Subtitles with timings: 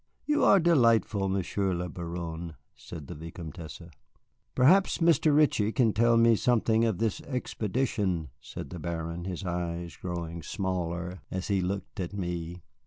[0.25, 3.83] "You are delightful, Monsieur le Baron," said the Vicomtesse.
[4.55, 5.31] "Perhaps Mr.
[5.35, 11.21] Ritchie can tell me something of this expedition," said the Baron, his eyes growing smaller
[11.29, 12.63] as he looked at me.